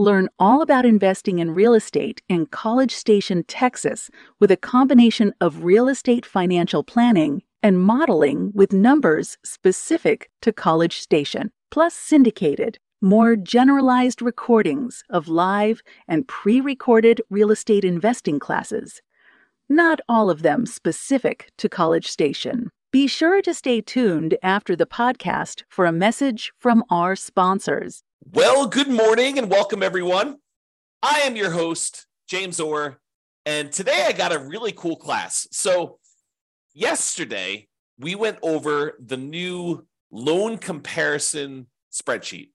[0.00, 5.62] Learn all about investing in real estate in College Station, Texas, with a combination of
[5.62, 13.36] real estate financial planning and modeling with numbers specific to College Station, plus syndicated, more
[13.36, 19.02] generalized recordings of live and pre recorded real estate investing classes.
[19.68, 22.70] Not all of them specific to College Station.
[22.90, 28.02] Be sure to stay tuned after the podcast for a message from our sponsors.
[28.32, 30.36] Well, good morning and welcome everyone.
[31.02, 33.00] I am your host, James Orr,
[33.44, 35.48] and today I got a really cool class.
[35.50, 35.98] So,
[36.72, 37.66] yesterday
[37.98, 42.50] we went over the new loan comparison spreadsheet,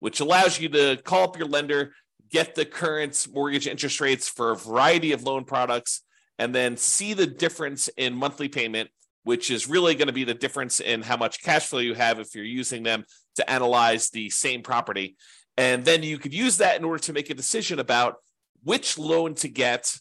[0.00, 1.94] which allows you to call up your lender,
[2.30, 6.02] get the current mortgage interest rates for a variety of loan products,
[6.38, 8.90] and then see the difference in monthly payment
[9.24, 12.20] which is really going to be the difference in how much cash flow you have
[12.20, 13.04] if you're using them
[13.36, 15.16] to analyze the same property.
[15.56, 18.16] And then you could use that in order to make a decision about
[18.62, 19.96] which loan to get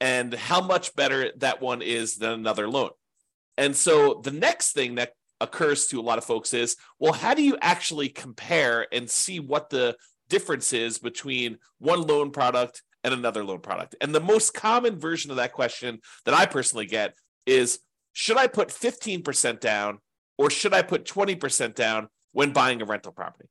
[0.00, 2.90] and how much better that one is than another loan.
[3.56, 7.34] And so the next thing that occurs to a lot of folks is well, how
[7.34, 9.96] do you actually compare and see what the
[10.28, 13.96] difference is between one loan product and another loan product?
[14.00, 17.14] And the most common version of that question that I personally get
[17.46, 17.80] is
[18.12, 19.98] should I put 15% down
[20.38, 23.48] or should I put 20% down when buying a rental property?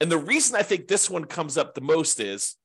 [0.00, 2.56] And the reason I think this one comes up the most is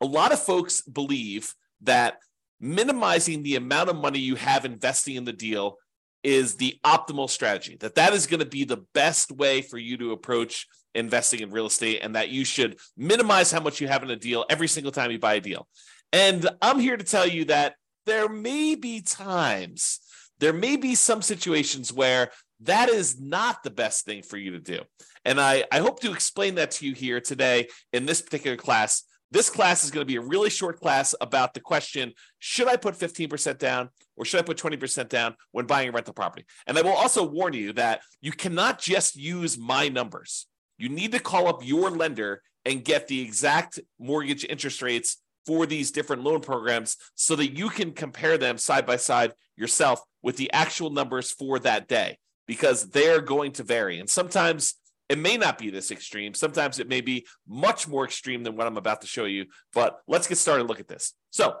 [0.00, 2.18] a lot of folks believe that
[2.60, 5.76] minimizing the amount of money you have investing in the deal
[6.22, 9.96] is the optimal strategy that that is going to be the best way for you
[9.96, 14.02] to approach investing in real estate and that you should minimize how much you have
[14.02, 15.66] in a deal every single time you buy a deal
[16.12, 20.00] and i'm here to tell you that there may be times
[20.40, 22.30] there may be some situations where
[22.62, 24.80] that is not the best thing for you to do.
[25.24, 29.04] And I, I hope to explain that to you here today in this particular class.
[29.30, 32.76] This class is going to be a really short class about the question should I
[32.76, 36.44] put 15% down or should I put 20% down when buying a rental property?
[36.66, 40.46] And I will also warn you that you cannot just use my numbers.
[40.78, 45.64] You need to call up your lender and get the exact mortgage interest rates for
[45.64, 50.36] these different loan programs so that you can compare them side by side yourself with
[50.36, 52.18] the actual numbers for that day
[52.50, 54.00] because they're going to vary.
[54.00, 54.74] And sometimes
[55.08, 56.34] it may not be this extreme.
[56.34, 59.46] Sometimes it may be much more extreme than what I'm about to show you.
[59.72, 61.14] But let's get started and look at this.
[61.30, 61.54] So,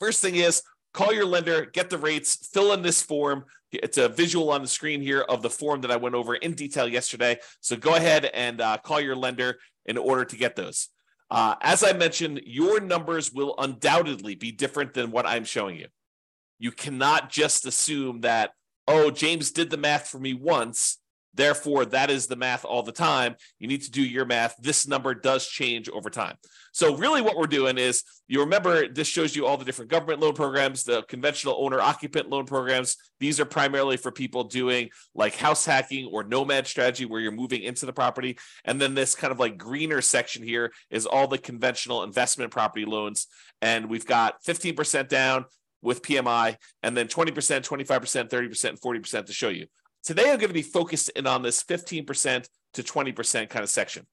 [0.00, 3.44] first thing is call your lender, get the rates, fill in this form.
[3.70, 6.54] It's a visual on the screen here of the form that I went over in
[6.54, 7.38] detail yesterday.
[7.60, 10.88] So go ahead and uh, call your lender in order to get those.
[11.30, 15.86] Uh, as I mentioned, your numbers will undoubtedly be different than what I'm showing you.
[16.58, 18.50] You cannot just assume that,
[18.88, 20.98] oh, James did the math for me once.
[21.34, 23.36] Therefore, that is the math all the time.
[23.58, 24.54] You need to do your math.
[24.60, 26.36] This number does change over time.
[26.72, 30.20] So, really, what we're doing is you remember this shows you all the different government
[30.20, 32.96] loan programs, the conventional owner occupant loan programs.
[33.18, 37.62] These are primarily for people doing like house hacking or nomad strategy where you're moving
[37.62, 38.38] into the property.
[38.64, 42.84] And then this kind of like greener section here is all the conventional investment property
[42.84, 43.26] loans.
[43.62, 45.46] And we've got 15% down,
[45.82, 49.66] with PMI, and then 20%, 25%, 30%, and 40% to show you.
[50.02, 54.06] Today, I'm going to be focused in on this 15% to 20% kind of section.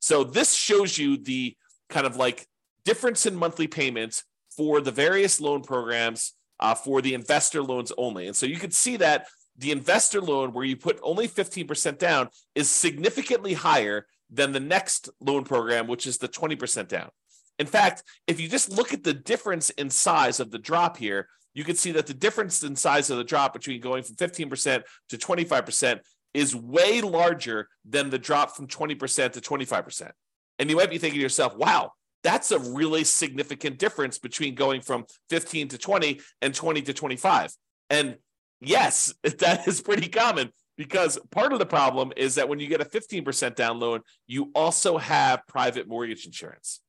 [0.00, 1.56] So this shows you the
[1.88, 2.46] kind of like
[2.84, 4.24] difference in monthly payments
[4.56, 8.26] for the various loan programs uh, for the investor loans only.
[8.26, 12.28] And so you can see that the investor loan, where you put only 15% down,
[12.54, 17.10] is significantly higher than the next loan program, which is the 20% down.
[17.58, 21.28] In fact, if you just look at the difference in size of the drop here,
[21.54, 24.82] you can see that the difference in size of the drop between going from 15%
[25.10, 26.00] to 25%
[26.34, 30.10] is way larger than the drop from 20% to 25%.
[30.58, 31.92] And you might be thinking to yourself, wow,
[32.24, 37.52] that's a really significant difference between going from 15 to 20 and 20 to 25.
[37.90, 38.16] And
[38.60, 42.80] yes, that is pretty common because part of the problem is that when you get
[42.80, 46.80] a 15% down loan, you also have private mortgage insurance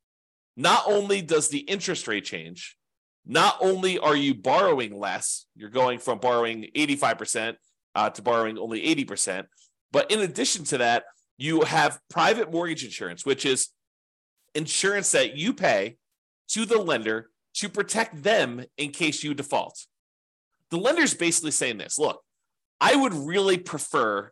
[0.55, 2.77] not only does the interest rate change,
[3.25, 7.55] not only are you borrowing less, you're going from borrowing 85%
[7.95, 9.45] uh, to borrowing only 80%,
[9.91, 11.03] but in addition to that,
[11.37, 13.69] you have private mortgage insurance, which is
[14.53, 15.97] insurance that you pay
[16.49, 19.85] to the lender to protect them in case you default.
[20.71, 22.21] The lender's basically saying this look,
[22.79, 24.31] I would really prefer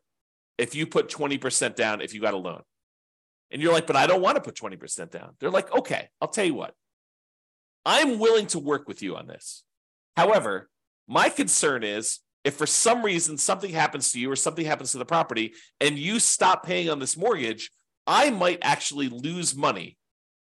[0.57, 2.61] if you put 20% down if you got a loan.
[3.53, 5.35] And you're like, but I don't want to put 20% down.
[5.39, 6.73] They're like, okay, I'll tell you what.
[7.85, 9.63] I'm willing to work with you on this.
[10.17, 10.69] However,
[11.07, 14.97] my concern is if for some reason something happens to you or something happens to
[14.97, 17.69] the property and you stop paying on this mortgage,
[18.07, 19.97] I might actually lose money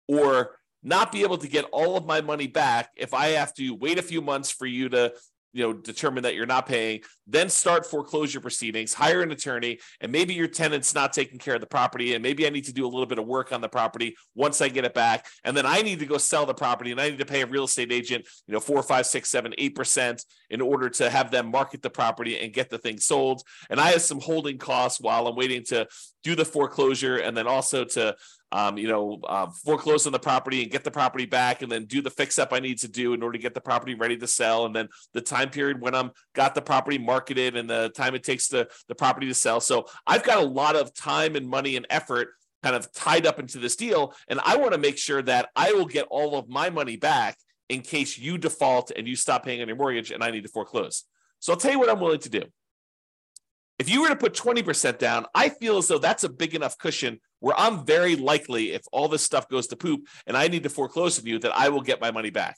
[0.08, 3.76] or not be able to get all of my money back if I have to
[3.76, 5.14] wait a few months for you to
[5.54, 10.12] you know determine that you're not paying then start foreclosure proceedings hire an attorney and
[10.12, 12.86] maybe your tenant's not taking care of the property and maybe i need to do
[12.86, 15.66] a little bit of work on the property once i get it back and then
[15.66, 17.92] i need to go sell the property and i need to pay a real estate
[17.92, 21.82] agent you know four five six seven eight percent in order to have them market
[21.82, 23.42] the property and get the thing sold.
[23.70, 25.88] And i have some holding costs while i'm waiting to
[26.24, 28.16] do the foreclosure and then also to
[28.52, 31.86] um, you know, uh, foreclose on the property and get the property back, and then
[31.86, 34.18] do the fix up I need to do in order to get the property ready
[34.18, 37.90] to sell, and then the time period when I'm got the property marketed and the
[37.96, 39.62] time it takes the the property to sell.
[39.62, 42.30] So I've got a lot of time and money and effort
[42.64, 45.74] kind of tied up into this deal, and I want to make sure that I
[45.74, 47.38] will get all of my money back
[47.70, 50.50] in case you default and you stop paying on your mortgage and I need to
[50.50, 51.06] foreclose.
[51.40, 52.44] So I'll tell you what I'm willing to do.
[53.80, 56.78] If you were to put 20% down, I feel as though that's a big enough
[56.78, 60.64] cushion where I'm very likely, if all this stuff goes to poop and I need
[60.64, 62.56] to foreclose on you, that I will get my money back.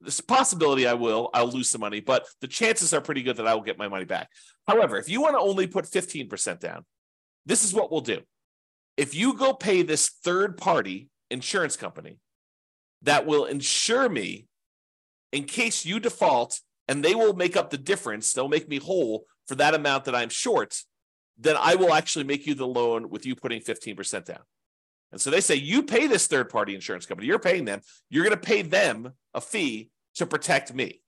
[0.00, 3.36] There's a possibility I will, I'll lose some money, but the chances are pretty good
[3.36, 4.28] that I will get my money back.
[4.68, 6.84] However, if you want to only put 15% down,
[7.46, 8.20] this is what we'll do.
[8.96, 12.18] If you go pay this third party insurance company
[13.02, 14.46] that will insure me
[15.32, 19.24] in case you default and they will make up the difference, they'll make me whole
[19.46, 20.82] for that amount that I'm short,
[21.38, 24.40] then I will actually make you the loan with you putting 15% down.
[25.12, 28.24] And so they say, you pay this third party insurance company, you're paying them, you're
[28.24, 31.00] going to pay them a fee to protect me.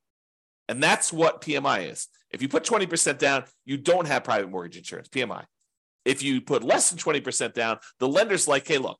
[0.69, 2.09] And that's what PMI is.
[2.31, 5.44] If you put 20% down, you don't have private mortgage insurance, PMI.
[6.05, 8.99] If you put less than 20% down, the lender's like, hey, look,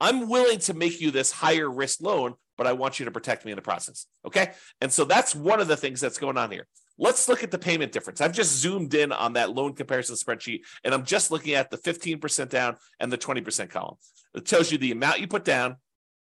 [0.00, 3.44] I'm willing to make you this higher risk loan, but I want you to protect
[3.44, 4.06] me in the process.
[4.26, 4.52] Okay.
[4.80, 6.66] And so that's one of the things that's going on here.
[6.98, 8.20] Let's look at the payment difference.
[8.20, 11.78] I've just zoomed in on that loan comparison spreadsheet, and I'm just looking at the
[11.78, 13.96] 15% down and the 20% column.
[14.34, 15.76] It tells you the amount you put down,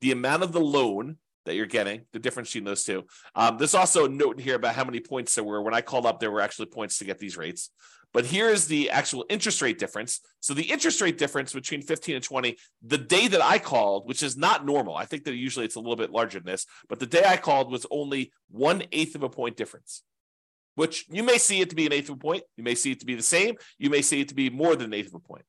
[0.00, 3.04] the amount of the loan that you're getting, the difference between those two.
[3.34, 5.62] Um, there's also a note here about how many points there were.
[5.62, 7.70] When I called up, there were actually points to get these rates.
[8.12, 10.20] But here is the actual interest rate difference.
[10.40, 14.22] So the interest rate difference between 15 and 20, the day that I called, which
[14.22, 14.96] is not normal.
[14.96, 17.36] I think that usually it's a little bit larger than this, but the day I
[17.36, 20.02] called was only one eighth of a point difference
[20.76, 22.44] which you may see it to be an eighth of a point.
[22.56, 23.56] You may see it to be the same.
[23.78, 25.44] You may see it to be more than an eighth of a point.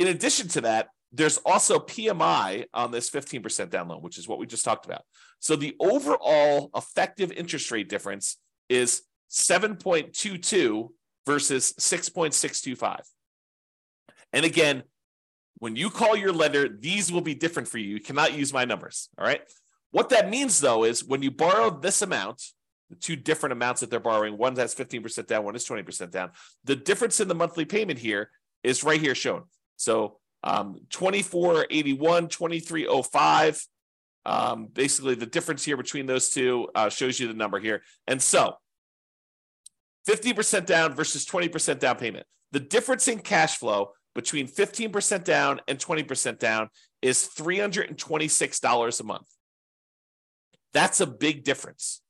[0.00, 4.38] In addition to that, there's also PMI on this 15% down loan, which is what
[4.38, 5.02] we just talked about.
[5.40, 8.38] So the overall effective interest rate difference
[8.68, 10.88] is 7.22
[11.26, 13.00] versus 6.625.
[14.32, 14.84] And again,
[15.58, 17.88] when you call your lender, these will be different for you.
[17.88, 19.10] You cannot use my numbers.
[19.18, 19.42] All right.
[19.90, 22.42] What that means though is when you borrow this amount,
[22.92, 24.36] the two different amounts that they're borrowing.
[24.36, 26.30] One that's 15% down, one is 20% down.
[26.64, 28.30] The difference in the monthly payment here
[28.62, 29.44] is right here shown.
[29.76, 33.66] So um, 2481, 2305.
[34.24, 37.82] Um, basically, the difference here between those two uh, shows you the number here.
[38.06, 38.56] And so
[40.06, 42.26] 50% down versus 20% down payment.
[42.50, 46.68] The difference in cash flow between 15% down and 20% down
[47.00, 49.26] is $326 a month.
[50.74, 52.02] That's a big difference.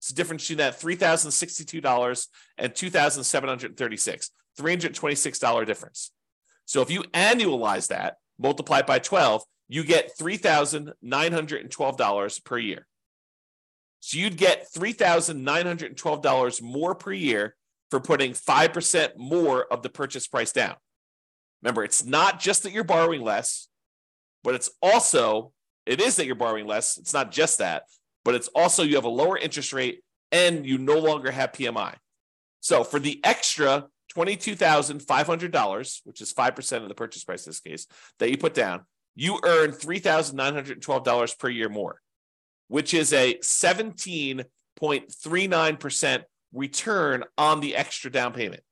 [0.00, 2.26] It's the difference between that $3,062
[2.56, 6.10] and 2,736, $326 difference.
[6.64, 12.86] So if you annualize that, multiply it by 12, you get $3,912 per year.
[14.00, 17.54] So you'd get $3,912 more per year
[17.90, 20.76] for putting 5% more of the purchase price down.
[21.62, 23.68] Remember, it's not just that you're borrowing less,
[24.42, 25.52] but it's also,
[25.84, 26.96] it is that you're borrowing less.
[26.96, 27.82] It's not just that,
[28.24, 31.94] but it's also you have a lower interest rate and you no longer have PMI.
[32.60, 37.86] So for the extra $22,500, which is 5% of the purchase price in this case,
[38.18, 38.82] that you put down,
[39.14, 42.00] you earn $3,912 per year more,
[42.68, 46.22] which is a 17.39%
[46.52, 48.64] return on the extra down payment.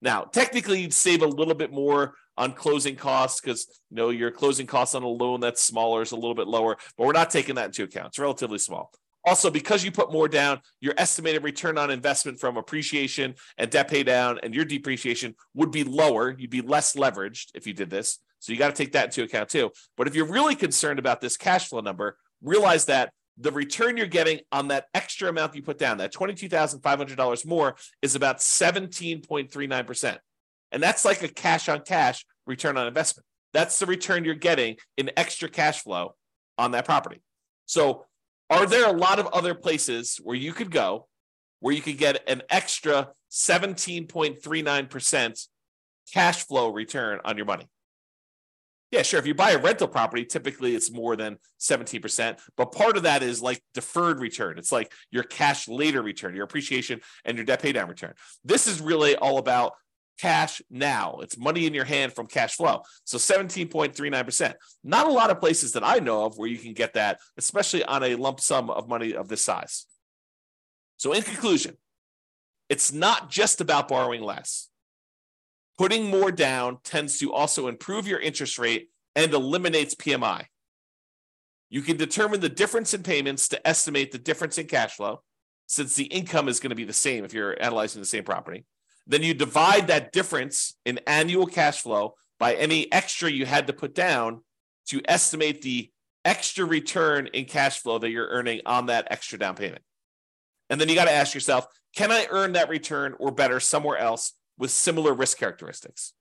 [0.00, 4.30] Now, technically, you'd save a little bit more on closing costs because you know your
[4.30, 7.30] closing costs on a loan that's smaller is a little bit lower, but we're not
[7.30, 8.08] taking that into account.
[8.08, 8.90] It's relatively small.
[9.24, 13.88] Also, because you put more down, your estimated return on investment from appreciation and debt
[13.88, 16.34] pay down and your depreciation would be lower.
[16.36, 18.18] You'd be less leveraged if you did this.
[18.40, 19.70] So you got to take that into account too.
[19.96, 24.06] But if you're really concerned about this cash flow number, realize that the return you're
[24.06, 30.18] getting on that extra amount you put down, that $22,500 more, is about 17.39%.
[30.72, 33.26] And that's like a cash on cash return on investment.
[33.52, 36.14] That's the return you're getting in extra cash flow
[36.58, 37.22] on that property.
[37.66, 38.06] So,
[38.50, 41.08] are there a lot of other places where you could go
[41.60, 45.46] where you could get an extra 17.39%
[46.12, 47.68] cash flow return on your money?
[48.90, 49.20] Yeah, sure.
[49.20, 52.38] If you buy a rental property, typically it's more than 17%.
[52.58, 54.58] But part of that is like deferred return.
[54.58, 58.12] It's like your cash later return, your appreciation and your debt paydown return.
[58.44, 59.72] This is really all about
[60.18, 61.18] cash now.
[61.22, 62.82] It's money in your hand from cash flow.
[63.04, 64.54] So 17.39%.
[64.84, 67.84] Not a lot of places that I know of where you can get that, especially
[67.84, 69.86] on a lump sum of money of this size.
[70.96, 71.76] So, in conclusion,
[72.68, 74.68] it's not just about borrowing less.
[75.78, 80.44] Putting more down tends to also improve your interest rate and eliminates PMI.
[81.70, 85.22] You can determine the difference in payments to estimate the difference in cash flow,
[85.66, 88.64] since the income is going to be the same if you're analyzing the same property.
[89.06, 93.72] Then you divide that difference in annual cash flow by any extra you had to
[93.72, 94.42] put down
[94.88, 95.90] to estimate the
[96.24, 99.82] extra return in cash flow that you're earning on that extra down payment.
[100.70, 101.66] And then you got to ask yourself,
[101.96, 106.12] can I earn that return or better somewhere else with similar risk characteristics.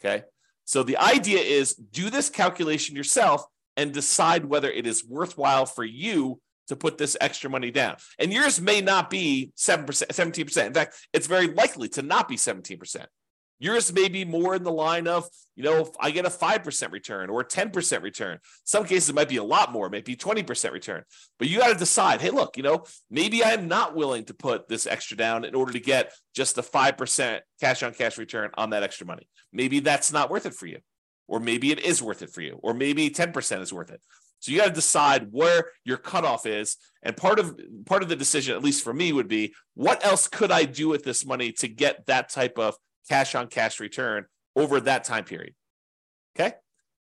[0.00, 0.24] Okay.
[0.64, 3.44] So the idea is do this calculation yourself
[3.76, 6.40] and decide whether it is worthwhile for you
[6.70, 7.96] to put this extra money down.
[8.18, 10.66] And yours may not be 7%, 17%.
[10.66, 13.06] In fact, it's very likely to not be 17%.
[13.62, 17.28] Yours may be more in the line of, you know, I get a 5% return
[17.28, 18.38] or a 10% return.
[18.64, 21.02] Some cases it might be a lot more, maybe 20% return.
[21.38, 24.66] But you got to decide, hey, look, you know, maybe I'm not willing to put
[24.66, 28.70] this extra down in order to get just a 5% cash on cash return on
[28.70, 29.28] that extra money.
[29.52, 30.78] Maybe that's not worth it for you.
[31.28, 32.58] Or maybe it is worth it for you.
[32.62, 34.00] Or maybe 10% is worth it.
[34.40, 36.76] So you got to decide where your cutoff is.
[37.02, 40.26] And part of part of the decision, at least for me, would be what else
[40.26, 42.74] could I do with this money to get that type of
[43.08, 45.54] cash on cash return over that time period.
[46.38, 46.54] Okay.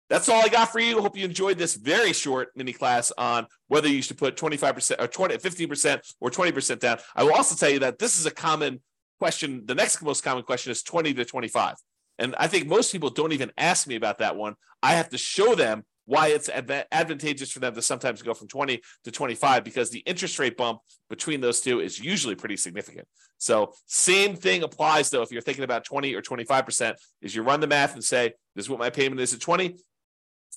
[0.08, 1.02] That's all I got for you.
[1.02, 5.06] Hope you enjoyed this very short mini class on whether you should put 25% or
[5.06, 6.98] 20, 15% or 20% down.
[7.14, 8.80] I will also tell you that this is a common
[9.18, 9.64] question.
[9.66, 11.74] The next most common question is 20 to 25.
[12.18, 14.54] And I think most people don't even ask me about that one.
[14.82, 18.80] I have to show them why it's advantageous for them to sometimes go from 20
[19.04, 23.06] to 25 because the interest rate bump between those two is usually pretty significant.
[23.36, 27.60] So same thing applies though if you're thinking about 20 or 25% is you run
[27.60, 29.76] the math and say this is what my payment is at 20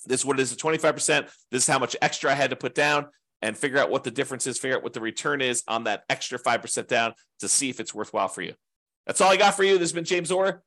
[0.06, 2.56] this is what it is at 25% this is how much extra I had to
[2.56, 3.06] put down
[3.42, 6.04] and figure out what the difference is figure out what the return is on that
[6.08, 8.54] extra 5% down to see if it's worthwhile for you.
[9.06, 9.74] That's all I got for you.
[9.74, 10.62] This has been James Orr.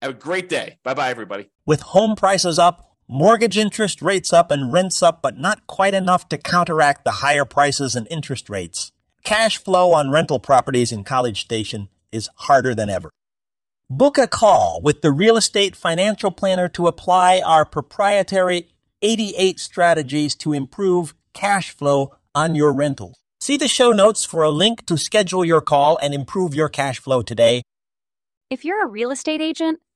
[0.00, 0.78] Have a great day.
[0.82, 1.50] Bye bye, everybody.
[1.66, 6.28] With home prices up, Mortgage interest rates up and rents up, but not quite enough
[6.28, 8.92] to counteract the higher prices and interest rates.
[9.24, 13.10] Cash flow on rental properties in College Station is harder than ever.
[13.90, 18.68] Book a call with the Real Estate Financial Planner to apply our proprietary
[19.02, 23.18] 88 strategies to improve cash flow on your rentals.
[23.40, 27.00] See the show notes for a link to schedule your call and improve your cash
[27.00, 27.62] flow today.
[28.50, 29.80] If you're a real estate agent,